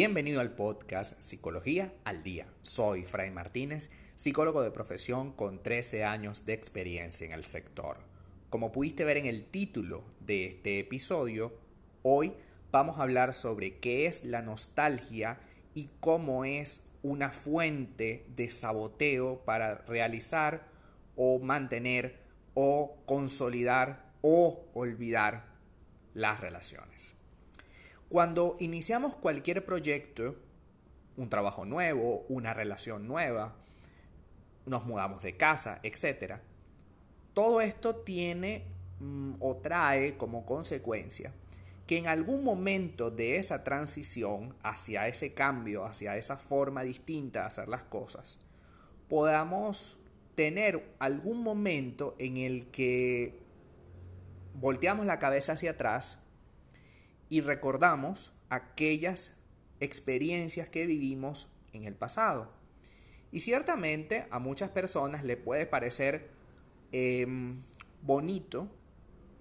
[0.00, 2.46] Bienvenido al podcast Psicología al Día.
[2.62, 7.96] Soy Fray Martínez, psicólogo de profesión con 13 años de experiencia en el sector.
[8.48, 11.52] Como pudiste ver en el título de este episodio,
[12.04, 12.32] hoy
[12.70, 15.40] vamos a hablar sobre qué es la nostalgia
[15.74, 20.68] y cómo es una fuente de saboteo para realizar
[21.16, 22.20] o mantener
[22.54, 25.46] o consolidar o olvidar
[26.14, 27.17] las relaciones.
[28.08, 30.36] Cuando iniciamos cualquier proyecto,
[31.16, 33.54] un trabajo nuevo, una relación nueva,
[34.66, 36.36] nos mudamos de casa, etc.,
[37.34, 38.64] todo esto tiene
[39.00, 41.32] mm, o trae como consecuencia
[41.86, 47.46] que en algún momento de esa transición hacia ese cambio, hacia esa forma distinta de
[47.46, 48.38] hacer las cosas,
[49.08, 49.98] podamos
[50.34, 53.38] tener algún momento en el que
[54.54, 56.18] volteamos la cabeza hacia atrás
[57.28, 59.36] y recordamos aquellas
[59.80, 62.52] experiencias que vivimos en el pasado.
[63.30, 66.30] Y ciertamente a muchas personas le puede parecer
[66.92, 67.62] em,
[68.02, 68.68] bonito,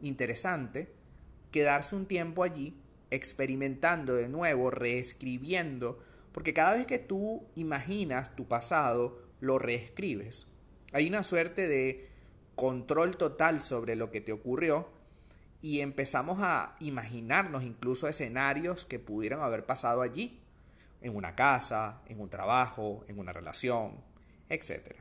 [0.00, 0.92] interesante,
[1.50, 5.98] quedarse un tiempo allí experimentando de nuevo, reescribiendo,
[6.32, 10.48] porque cada vez que tú imaginas tu pasado, lo reescribes.
[10.92, 12.08] Hay una suerte de
[12.54, 14.88] control total sobre lo que te ocurrió
[15.64, 20.42] y empezamos a imaginarnos incluso escenarios que pudieran haber pasado allí,
[21.00, 23.96] en una casa, en un trabajo, en una relación,
[24.50, 24.94] etc.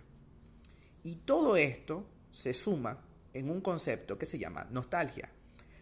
[1.03, 3.01] Y todo esto se suma
[3.33, 5.27] en un concepto que se llama nostalgia.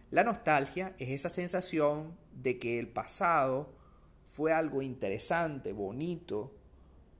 [0.10, 3.76] La nostalgia es esa sensación de que el pasado
[4.24, 6.56] fue algo interesante, bonito,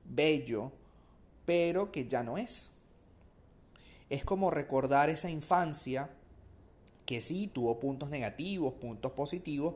[0.04, 0.72] bello,
[1.46, 2.72] pero que ya no es.
[4.10, 6.10] Es como recordar esa infancia
[7.12, 9.76] que sí tuvo puntos negativos, puntos positivos,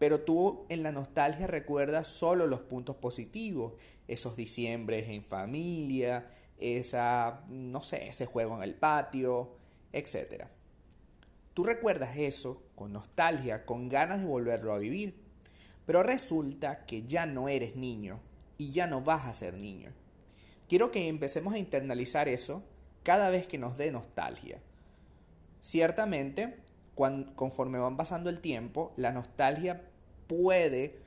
[0.00, 3.74] pero tú en la nostalgia recuerdas solo los puntos positivos,
[4.08, 9.52] esos diciembres en familia, esa, no sé, ese juego en el patio,
[9.92, 10.46] etc.
[11.52, 15.14] Tú recuerdas eso con nostalgia, con ganas de volverlo a vivir,
[15.86, 18.18] pero resulta que ya no eres niño
[18.58, 19.92] y ya no vas a ser niño.
[20.68, 22.64] Quiero que empecemos a internalizar eso
[23.04, 24.58] cada vez que nos dé nostalgia.
[25.60, 26.63] Ciertamente,
[26.94, 29.82] conforme van pasando el tiempo, la nostalgia
[30.26, 30.98] puede,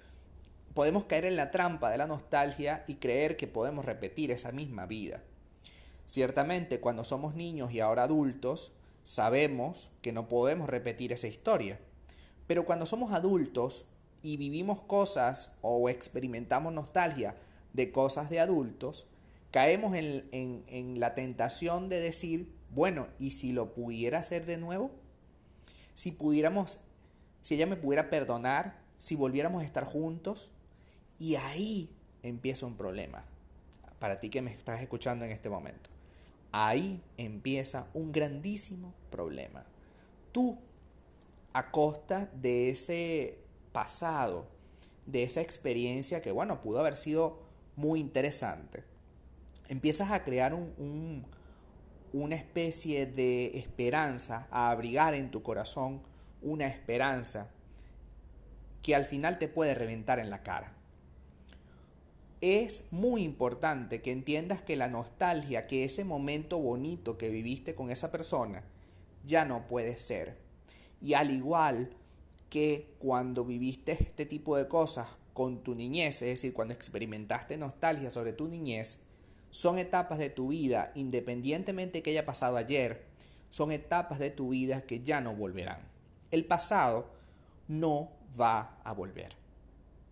[0.73, 4.85] podemos caer en la trampa de la nostalgia y creer que podemos repetir esa misma
[4.85, 5.21] vida.
[6.07, 8.71] Ciertamente, cuando somos niños y ahora adultos,
[9.03, 11.79] sabemos que no podemos repetir esa historia.
[12.47, 13.85] Pero cuando somos adultos
[14.21, 17.35] y vivimos cosas o experimentamos nostalgia
[17.73, 19.07] de cosas de adultos,
[19.51, 24.91] caemos en, la tentación de decir, bueno, ¿y si lo pudiera hacer de nuevo?
[25.97, 26.79] Si pudiéramos,
[27.41, 30.51] si ella me pudiera perdonar, si volviéramos a estar juntos.
[31.17, 31.89] Y ahí
[32.21, 33.25] empieza un problema.
[33.97, 35.89] Para ti que me estás escuchando en este momento.
[36.51, 39.65] Ahí empieza un grandísimo problema.
[40.31, 40.59] Tú,
[41.51, 43.39] a costa de ese
[43.71, 44.45] pasado,
[45.07, 47.39] de esa experiencia que, bueno, pudo haber sido
[47.75, 48.83] muy interesante,
[49.67, 51.25] empiezas a crear un,
[52.23, 56.01] una especie de esperanza, a abrigar en tu corazón
[56.41, 57.51] una esperanza
[58.81, 60.73] que al final te puede reventar en la cara.
[62.39, 67.89] Es muy importante que entiendas que la nostalgia, que ese momento bonito que viviste con
[67.89, 68.63] esa persona,
[69.25, 70.37] ya no puede ser.
[71.01, 71.89] Y al igual
[72.49, 78.09] que cuando viviste este tipo de cosas con tu niñez, es decir, cuando experimentaste nostalgia
[78.09, 79.01] sobre tu niñez,
[79.51, 83.05] son etapas de tu vida, independientemente que haya pasado ayer,
[83.49, 85.79] son etapas de tu vida que ya no volverán.
[86.31, 87.09] El pasado
[87.67, 89.35] no va a volver.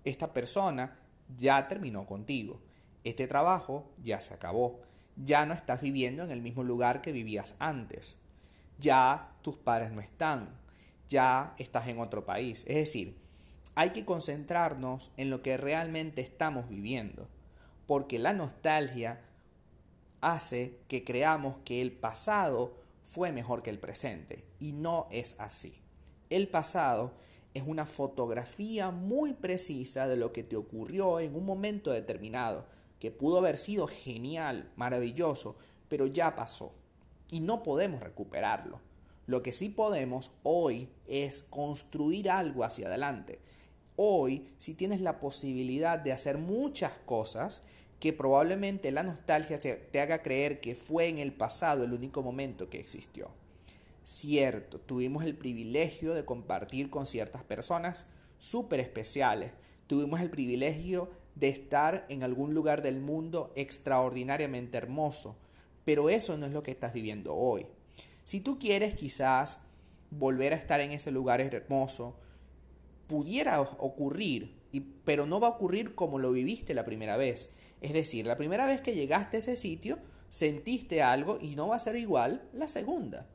[0.03, 0.97] Esta persona
[1.37, 2.61] ya terminó contigo.
[3.03, 4.81] Este trabajo ya se acabó.
[5.15, 8.17] Ya no estás viviendo en el mismo lugar que vivías antes.
[8.79, 10.49] Ya tus padres no están.
[11.09, 12.63] Ya estás en otro país.
[12.67, 13.17] Es decir,
[13.75, 17.27] hay que concentrarnos en lo que realmente estamos viviendo
[17.87, 19.21] porque la nostalgia
[20.21, 22.73] hace que creamos que el pasado
[23.05, 25.81] fue mejor que el presente y no es así.
[26.29, 27.13] El pasado
[27.53, 32.65] es una fotografía muy precisa de lo que te ocurrió en un momento determinado,
[32.99, 35.55] que pudo haber sido genial, maravilloso,
[35.87, 36.73] pero ya pasó
[37.29, 38.81] y no podemos recuperarlo.
[39.27, 43.39] Lo que sí podemos hoy es construir algo hacia adelante.
[43.95, 47.63] Hoy, si tienes la posibilidad de hacer muchas cosas,
[47.99, 52.69] que probablemente la nostalgia te haga creer que fue en el pasado el único momento
[52.69, 53.29] que existió.
[54.03, 58.07] Cierto, tuvimos el privilegio de compartir con ciertas personas
[58.37, 59.51] súper especiales,
[59.87, 65.35] tuvimos el privilegio de estar en algún lugar del mundo extraordinariamente hermoso,
[65.83, 67.65] pero eso no es lo que estás viviendo hoy.
[68.23, 69.59] Si tú quieres quizás
[70.11, 72.15] volver a estar en ese lugar hermoso,
[73.07, 74.55] pudiera ocurrir,
[75.03, 77.53] pero no va a ocurrir como lo viviste la primera vez.
[77.85, 79.99] Es decir, la primera vez que llegaste a ese sitio,
[80.29, 83.27] sentiste algo y no va a ser igual la segunda.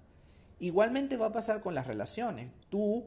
[0.58, 2.50] Igualmente va a pasar con las relaciones.
[2.68, 3.04] Tú,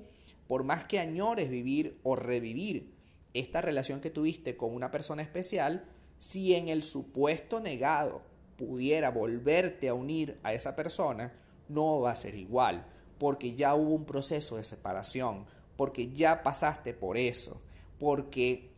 [0.47, 2.93] por más que añores vivir o revivir
[3.33, 5.83] esta relación que tuviste con una persona especial,
[6.17, 8.21] si en el supuesto negado
[8.55, 11.33] pudiera volverte a unir a esa persona,
[11.67, 12.85] no va a ser igual,
[13.19, 17.61] porque ya hubo un proceso de separación, porque ya pasaste por eso,
[17.99, 18.72] porque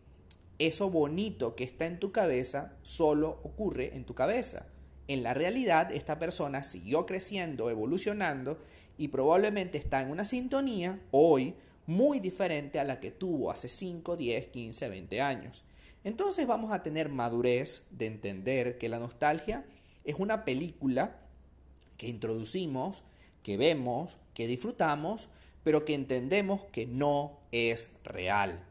[0.58, 4.68] eso bonito que está en tu cabeza solo ocurre en tu cabeza.
[5.08, 8.60] En la realidad, esta persona siguió creciendo, evolucionando
[8.98, 11.56] y probablemente está en una sintonía hoy
[11.86, 15.64] muy diferente a la que tuvo hace 5, 10, 15, 20 años.
[16.04, 19.66] Entonces vamos a tener madurez de entender que la nostalgia
[20.04, 21.18] es una película
[21.98, 23.04] que introducimos,
[23.44, 25.30] que vemos, que disfrutamos,
[25.64, 28.64] pero que entendemos que no es real.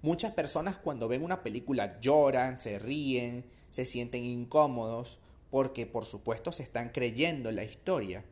[0.00, 5.18] Muchas personas cuando ven una película lloran, se ríen, se sienten incómodos,
[5.50, 8.24] porque por supuesto se están creyendo la historia.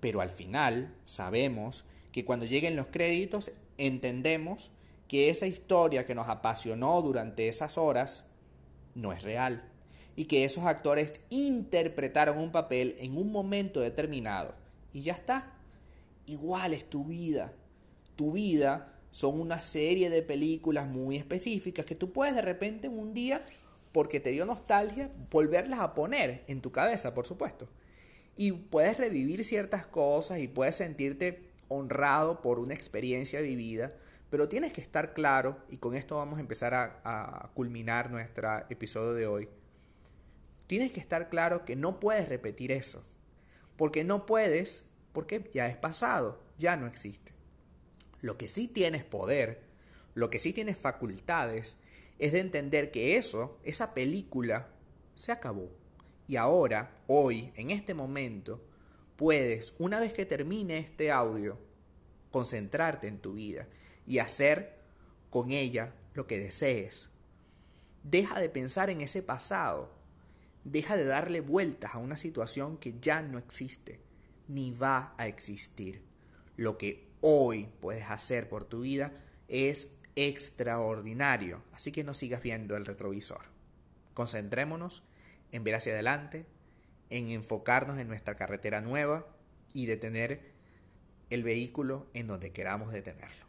[0.00, 4.70] Pero al final sabemos que cuando lleguen los créditos entendemos
[5.08, 8.24] que esa historia que nos apasionó durante esas horas
[8.94, 9.70] no es real
[10.16, 14.54] y que esos actores interpretaron un papel en un momento determinado
[14.92, 15.52] y ya está.
[16.26, 17.52] Igual es tu vida.
[18.16, 23.14] Tu vida son una serie de películas muy específicas que tú puedes de repente un
[23.14, 23.46] día,
[23.90, 27.66] porque te dio nostalgia, volverlas a poner en tu cabeza, por supuesto.
[28.36, 33.94] Y puedes revivir ciertas cosas y puedes sentirte honrado por una experiencia vivida,
[34.28, 38.68] pero tienes que estar claro, y con esto vamos a empezar a, a culminar nuestro
[38.68, 39.48] episodio de hoy,
[40.66, 43.02] tienes que estar claro que no puedes repetir eso,
[43.78, 47.35] porque no puedes, porque ya es pasado, ya no existe.
[48.26, 49.60] Lo que sí tienes poder,
[50.14, 51.78] lo que sí tienes facultades,
[52.18, 54.66] es de entender que eso, esa película,
[55.14, 55.70] se acabó.
[56.26, 58.60] Y ahora, hoy, en este momento,
[59.14, 61.56] puedes, una vez que termine este audio,
[62.32, 63.68] concentrarte en tu vida
[64.08, 64.74] y hacer
[65.30, 67.08] con ella lo que desees.
[68.02, 69.94] Deja de pensar en ese pasado.
[70.64, 74.00] Deja de darle vueltas a una situación que ya no existe,
[74.48, 76.02] ni va a existir.
[76.56, 79.10] Lo que hoy puedes hacer por tu vida
[79.48, 83.46] es extraordinario, así que no sigas viendo el retrovisor.
[84.14, 85.02] Concentrémonos
[85.50, 86.46] en ver hacia adelante,
[87.10, 89.26] en enfocarnos en nuestra carretera nueva
[89.72, 90.52] y detener
[91.28, 93.44] el vehículo en donde queramos detenerlo.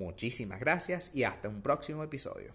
[0.00, 2.54] Muchísimas gracias y hasta un próximo episodio.